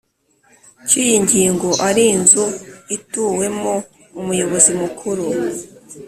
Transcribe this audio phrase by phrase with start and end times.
[0.87, 2.43] Cy iyi ngingo ari inzu
[2.95, 3.73] ituwemo
[4.19, 5.25] umuyobozi mukuru